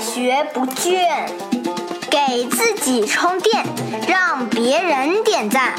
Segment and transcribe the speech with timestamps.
[0.00, 1.28] 学不倦，
[2.08, 3.66] 给自己充电，
[4.08, 5.74] 让别人点赞。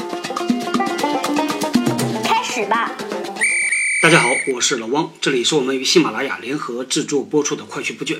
[2.22, 2.92] 开始吧。
[4.02, 8.16] 大家好，我是老汪，这里是我们与喜马拉雅联合制作播出的《快学不倦》。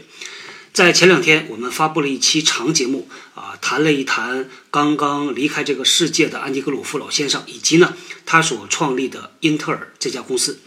[0.73, 7.95] 在前两天，我们发布了一期长节目啊，谈了一谈刚刚离开这个世界的安迪·格鲁夫老先生，以及呢
[8.25, 10.61] 他所创立的英特尔这家公司。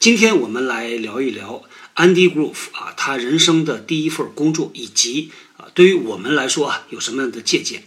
[0.00, 1.62] 今天我们来聊一聊
[1.94, 7.84] 安迪·格鲁夫啊，他人生的第一份工作，以及啊对于我们来说啊有什么样的借鉴。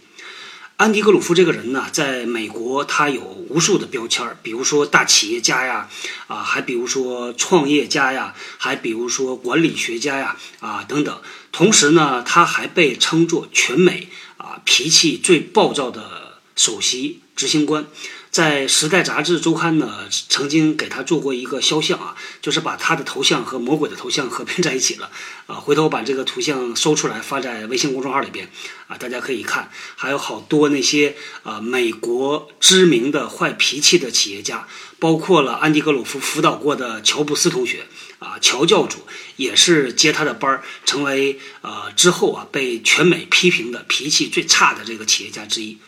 [0.76, 5.88] 安迪·格鲁夫这个人呢，在美国他有无数的标签儿，比如说大企业家呀，
[6.26, 11.20] 啊，还比如说创业家呀，还比如说管理学家呀，啊等等。
[11.52, 17.86] 同时呢，他还被称作全美啊脾气最暴躁的首席执行官。
[18.34, 25.08] 在《时代》杂志周刊呢，曾经给他做过一个肖像啊，就是把他的头像和魔鬼的头像合并在一起了
[25.46, 25.54] 啊。
[25.54, 28.50] 回头把这个图像搜出来发在微信公众号里边
[28.88, 29.70] 啊，大家可以看。
[29.94, 34.66] 还有好多那些啊美国知名的坏脾气的企业家，
[34.98, 37.86] 包括了安迪·格鲁夫辅导过的乔布斯同学
[38.18, 38.98] 啊，乔教主
[39.36, 45.78] 也是接他的班儿，成为呃之后啊被全美批评的脾气最差的这个企业家之一。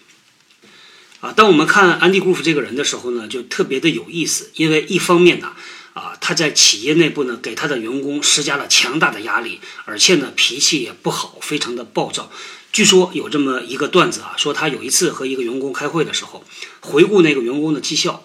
[1.27, 5.53] 啊，当我们看安迪·格鲁夫这个人的时候呢，就特别的有意思，因为一方面呢，
[5.93, 12.31] 啊，他在企业内部呢给他的员工施加了强大的压力，而且呢脾气也不好，非常的暴躁。
[12.71, 16.45] 据说有这么一个段子啊，说他有一次和一个员工开会的时候，
[16.79, 18.23] 回顾那个员工的绩效，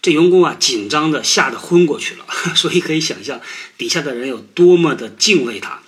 [0.00, 2.24] 这员工啊紧张的吓得昏过去了，
[2.54, 3.40] 所以可以想象
[3.76, 5.80] 底下的人有多么的敬畏他。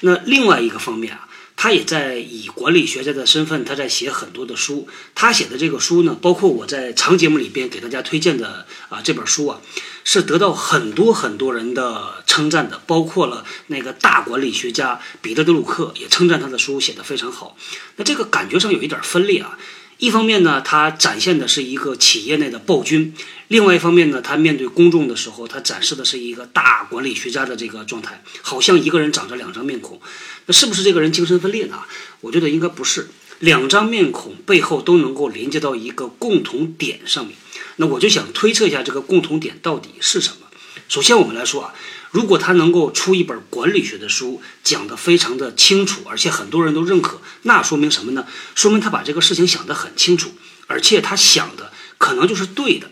[0.00, 1.25] 那另外一个方面啊。
[1.56, 4.86] 他也在以管理学家的身份，他在写很多的书。
[5.14, 9.60] 他写的这个书呢，包括我在长节目里边给大家推荐的啊这本书啊，
[10.04, 17.56] 是得到很多很多人的称赞的，包括了那个大管理学家彼得·德鲁克也称赞他的书写得非常好。
[17.96, 19.58] 那这个感觉上有一点分裂啊。
[19.98, 23.14] 一方面呢，他展现的是一个企业内的暴君；
[23.48, 29.98] 另外一方面呢，他面对公众的时候，他展示的是一个大管理学家的这个状态，好像一个人长着两张面孔。
[30.46, 31.82] 那是不是这个人精神分裂呢？
[32.20, 33.08] 我觉得应该不是，
[33.40, 37.36] 两张面孔背后都能够连接到一个共同点上面。
[37.76, 40.46] 那我就想推测一下这个共同点到底是什么。
[40.88, 41.74] 首先，我们来说啊。
[42.12, 48.24] 如果他能够出一本管理学的书，讲得非常的清楚，而且很多人都认可，那说明什么呢？
[48.54, 50.30] 说明他把这个事情想得很清楚，
[50.66, 52.90] 而且他想的可能就是对的。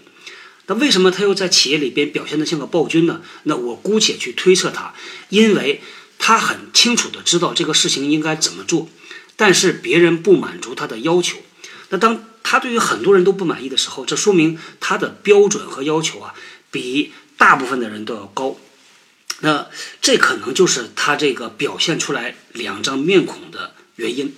[0.67, 3.23] 那为什么他又在企业里边表现得像个暴君呢？
[3.45, 4.93] 那我姑且去推测他，
[5.31, 5.81] 因为
[6.27, 8.89] 他很清楚的知道这个事情应该怎么做，
[9.37, 11.37] 但是别人不满足他的要求。
[11.91, 16.33] 那当他对于很多人都不满意的时候，这说明他的标准和要求啊，
[16.71, 18.57] 比大部分的人都要高。
[19.41, 19.67] 那
[20.01, 24.35] 这可能就是他这个表现出来两张面孔的原因，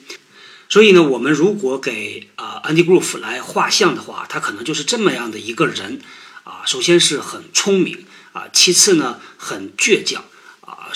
[0.69, 6.01] 所以呢，我们如果给啊安迪·格鲁夫来画像的话，他可能就是这么样的一个人
[6.43, 6.67] 啊。
[6.67, 10.25] 首先是很聪明啊，其次呢很倔强。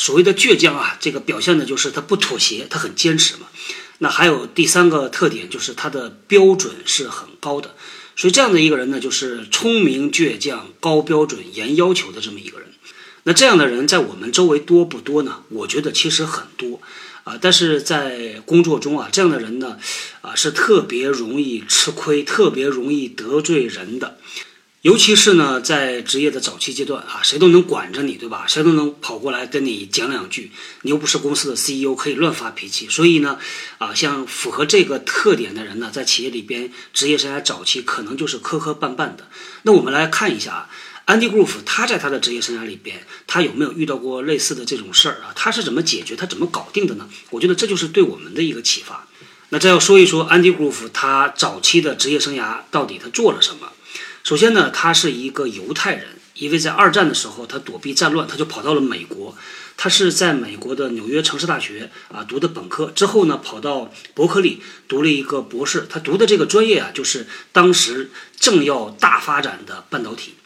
[0.01, 3.47] 所谓的倔强啊，这个表现的就是他不妥协，他很坚持嘛。
[3.99, 7.75] 那还有第三个特点就是他的标准是很高的，
[8.17, 12.69] 所以这样的一个人呢，就是聪明、倔强、高标准、严要求的这么一个人。
[13.25, 15.43] 那这样的人在我们周围多不多呢？
[15.51, 16.81] 我觉得其实很多，
[17.25, 19.77] 啊，但是在工作中啊，这样的人呢，
[20.23, 24.17] 啊，是特别容易吃亏、特别容易得罪人的，
[24.83, 28.47] 尤其是呢，在职业的早期阶段啊，谁都能管着你，对吧？
[28.49, 32.89] 谁都能跑过来跟你讲两句，你又不是公司的 CEO，可以乱发脾气。
[32.89, 33.39] 所以呢，
[33.77, 39.29] 啊，像符合这个特点的人呢，在企业里边职业生涯早期可能就是磕磕绊绊的。
[39.65, 40.71] 那我们来看一下啊。
[41.07, 45.33] 安迪·格鲁夫，他在他的职业生涯里边，他有没有遇到过类似的这种事儿啊？
[45.35, 46.15] 他是怎么解决？
[46.15, 47.07] 他怎么搞定的呢？
[47.31, 49.07] 我觉得这就是对我们的一个启发。
[49.49, 53.70] 那再要说一说安迪·格鲁夫，他早期的职业生涯到底他做了什么？
[54.31, 59.37] 首先呢，他是一个犹太人，因为在二战的时候他躲避战乱，他就跑到了美国。
[59.77, 65.89] 他是在美国的纽约城市大学啊读的本科，之后呢跑到伯克利读了一个博士。
[65.91, 70.37] 他读的这个专业啊，就是当时正要大发展的半导体。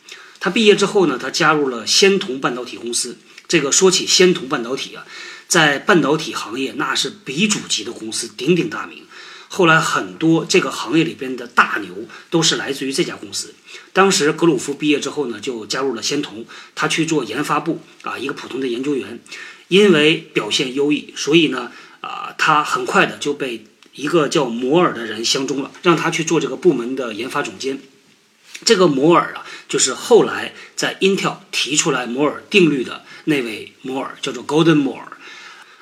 [0.40, 3.18] 他毕业之后呢，他加入了仙童半导体公司。
[3.46, 5.04] 这个说起仙童半导体啊，
[5.46, 9.04] 在半导体行业那是鼻祖级的公司，鼎鼎大名。
[9.54, 13.54] 后来很多这个行业里边的大牛都是来自于这家公司。
[13.92, 19.20] 当时格鲁夫毕业之后呢，就加入了仙童，他去做研发部啊，一个普通的研究员。
[19.68, 21.70] 因为表现优异，所以呢，
[22.00, 23.64] 啊，他很快的就被
[23.94, 27.78] 一个叫摩尔的人相中了，让他去做这个部门的研发总监。
[28.64, 35.13] 这个摩尔啊，就是后来在 Intel 提出来摩尔定律的那位摩尔，叫做 Golden Moore。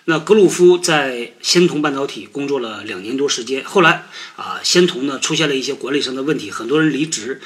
[0.05, 7.41] 那格鲁夫在仙童半导体工作了两年多时间，后来啊，仙童呢出现了一些管理上的问题，很多人离职。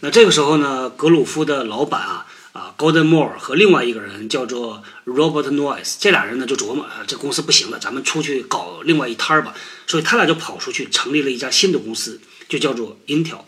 [0.00, 9.54] 那这个时候呢，格鲁夫的老板啊啊，Golden Moore 和另外一个人叫做 Robert Noyce，这俩人呢就琢磨啊，这公司不行了，咱们出去搞另外一摊儿吧。
[9.86, 12.18] 所以他俩就跑出去成立了一家新的公司，
[12.48, 13.40] 就叫做 Intel。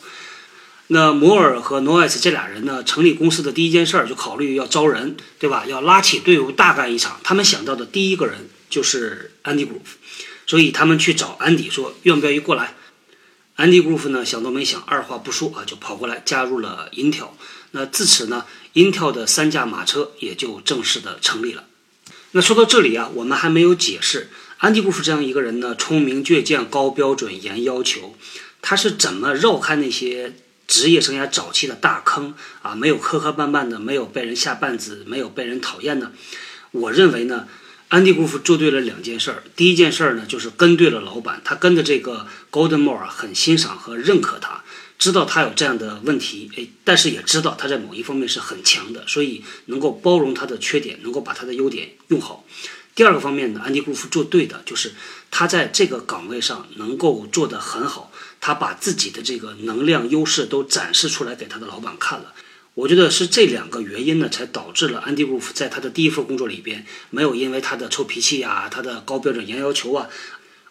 [0.94, 5.65] 那摩尔和诺 s 这俩人呢，成立公司的第一件事儿就考虑要招人，对吧？
[5.67, 7.19] 要拉起队伍大干一场。
[7.25, 9.97] 他们想到的第一个人就是安迪· r o 夫，
[10.47, 12.75] 所以他们去找安迪说愿不愿意过来。
[13.56, 17.31] 安迪· r o 夫呢想都没想，二话不说啊就跑过来加入了 Intel。
[17.71, 18.44] 那自此呢
[18.75, 21.65] ，Intel 的三驾马车也就正式的成立了。
[22.33, 24.29] 那说到这里啊，我们还没有解释
[24.59, 28.15] 安迪· r o 夫这样一个人呢，聪明倔强、高标准、严要求，
[28.61, 30.35] 他是怎么绕开那些。
[30.72, 32.32] 职业生涯早期的大坑
[32.62, 36.12] 啊，没有磕磕绊绊的，没有被人下绊子，没有被人讨厌的。
[36.70, 37.46] 我认为呢，
[37.88, 39.42] 安迪·古夫做对了两件事儿。
[39.54, 44.64] 第一件事儿呢，就是跟对了老板，他跟的这个 Golden Moore 很欣赏和认可他，
[44.98, 52.46] 知道他有这样的问题，诶，但是也知道他在某一方面是很强的，所以能够包容他的缺点，能够把他的优点用好。
[52.94, 54.92] 第二个方面呢，安迪·古夫做对的就是
[55.30, 58.10] 他在这个岗位上能够做得很好。
[58.43, 62.35] 他把自己的这个能量优势都展示出来给他的老板看了，
[62.75, 70.09] 我觉得是这两个原因呢，才导致了安迪·沃夫在他的第一份工作里边没有因为他的臭脾气呀、他的高标准严要求啊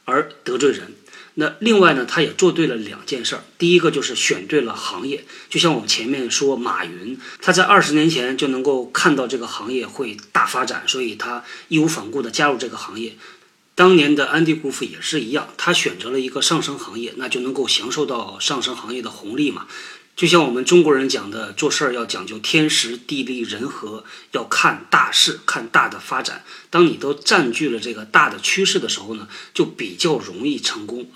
[0.04, 0.94] 而得罪人。
[1.36, 13.16] 那另外呢，他也做对了两件事儿，第一个就是选对了行业，就像我们前面说马云，他在二十年前就能够看到这个行业会大发展，所以他义无反顾地加入这个行业。
[13.74, 19.66] 当年的安迪·姑父也是一样，他选择了一个上升行业，那就能够享受到上升行业的红利嘛。
[20.16, 24.04] 就像我们中国人讲的，做事儿要讲究天时地利人和，
[24.34, 26.44] 要看大势，看大的发展。
[26.70, 31.10] 当你都占据了这个大的趋势的时候呢，就比较容易成功。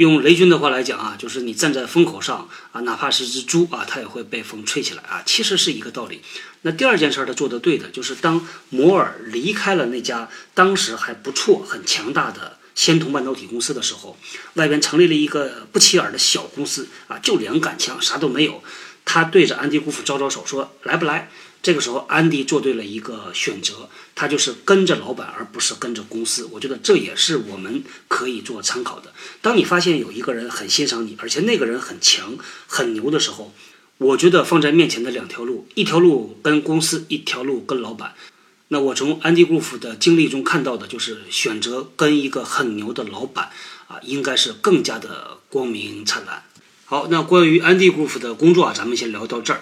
[0.00, 6.22] 用雷军的话来讲啊，就是你站在风口上啊，哪怕是只猪啊，它也会被风吹起来啊，其实是一个道理。
[6.62, 14.16] 那第二件事儿他做的对的，就是当摩尔离开了那家当时还不错、很强大的仙童半导体公司的时候，
[14.54, 18.64] 外边成立了一个不起眼的小公司啊，就两杆枪，啥都没有。
[19.12, 21.28] 他对着安迪·古夫招招手说：“来不来？”
[21.60, 26.48] 这个时候，安迪做对了一个选择，他就是跟着老板，而不是跟着公司。
[26.52, 29.12] 我觉得这也是我们可以做参考的。
[29.42, 33.52] 当你发现有一个人很欣赏你，而且那个人很强、很牛的时候，
[33.98, 38.14] 我觉得放在面前的两条路，一条路跟公司，一条路跟老板。
[38.68, 43.50] 那我从安迪·古夫的经历中看到的就是选择跟一个很牛的老板
[43.88, 46.44] 啊，应该是更加的光明灿烂。
[46.90, 49.60] 好，那关于安迪·古夫的工作啊，咱们先聊到这儿。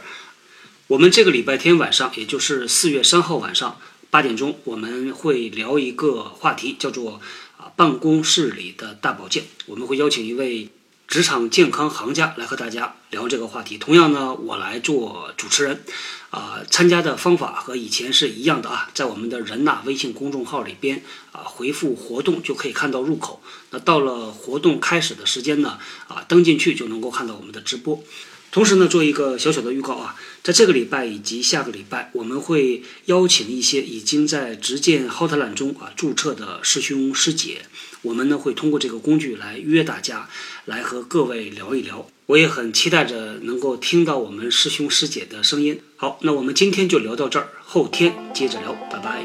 [0.87, 3.79] 我们这个礼拜天晚上，也就是四月三号晚上
[4.09, 7.21] 八点钟，我们会聊一个话题，叫做
[7.59, 9.45] 啊办公室里的大保健。
[9.67, 10.71] 我们会邀请一位
[11.09, 13.79] 职场健康行家来和大家聊这个话题。
[13.79, 15.83] 同样呢，我来做主持人。
[16.29, 21.03] 啊，参加的方法和以前是一样的啊，在我们的人呐微信公众号里边
[21.33, 23.43] 啊，回复活动就可以看到入口。
[23.71, 25.79] 那到了活动开始的时间呢，
[26.09, 28.05] 啊，登进去就能够看到我们的直播。
[28.51, 37.63] 同时呢，做一个小小的预告啊，在这个礼拜以及下个礼拜，我们会邀请一些已经在执剑浩特兰中啊注册的师兄师姐，
[38.03, 40.29] 我们呢会通过这个工具来约大家，
[40.65, 42.09] 来和各位聊一聊。
[42.27, 45.81] 我也很期待着能够听到我们师兄师姐的声音。
[45.97, 49.25] 好，那我们今天就聊到这儿，后天接着聊，拜拜。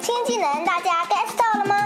[0.00, 1.85] 新技能大家 get 到了吗？